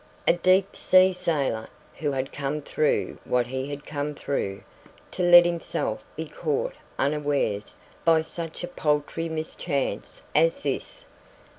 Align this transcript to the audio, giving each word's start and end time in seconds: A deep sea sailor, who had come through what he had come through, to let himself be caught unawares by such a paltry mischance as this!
A 0.27 0.33
deep 0.33 0.75
sea 0.75 1.13
sailor, 1.13 1.69
who 1.97 2.11
had 2.13 2.31
come 2.33 2.63
through 2.63 3.19
what 3.23 3.45
he 3.45 3.69
had 3.69 3.85
come 3.85 4.15
through, 4.15 4.63
to 5.11 5.21
let 5.21 5.45
himself 5.45 6.03
be 6.15 6.25
caught 6.25 6.73
unawares 6.97 7.77
by 8.03 8.21
such 8.21 8.63
a 8.63 8.67
paltry 8.67 9.29
mischance 9.29 10.23
as 10.33 10.63
this! 10.63 11.05